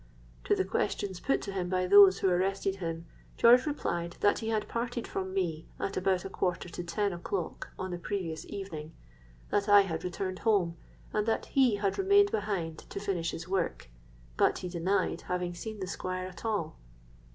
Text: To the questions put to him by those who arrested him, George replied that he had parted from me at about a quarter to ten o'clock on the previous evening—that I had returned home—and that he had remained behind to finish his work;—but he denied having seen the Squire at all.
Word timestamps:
To 0.45 0.55
the 0.55 0.65
questions 0.65 1.19
put 1.19 1.43
to 1.43 1.51
him 1.51 1.69
by 1.69 1.85
those 1.85 2.17
who 2.17 2.27
arrested 2.27 2.77
him, 2.77 3.05
George 3.37 3.67
replied 3.67 4.17
that 4.21 4.39
he 4.39 4.49
had 4.49 4.67
parted 4.67 5.07
from 5.07 5.31
me 5.31 5.67
at 5.79 5.95
about 5.95 6.25
a 6.25 6.29
quarter 6.31 6.67
to 6.69 6.83
ten 6.83 7.13
o'clock 7.13 7.69
on 7.77 7.91
the 7.91 7.99
previous 7.99 8.43
evening—that 8.49 9.69
I 9.69 9.81
had 9.81 10.03
returned 10.03 10.39
home—and 10.39 11.27
that 11.27 11.45
he 11.45 11.75
had 11.75 11.99
remained 11.99 12.31
behind 12.31 12.79
to 12.79 12.99
finish 12.99 13.29
his 13.29 13.47
work;—but 13.47 14.57
he 14.57 14.69
denied 14.69 15.21
having 15.27 15.53
seen 15.53 15.79
the 15.79 15.85
Squire 15.85 16.25
at 16.25 16.43
all. 16.45 16.77